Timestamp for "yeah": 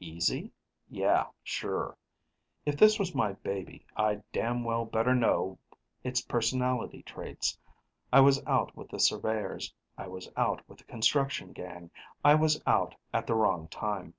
0.88-1.28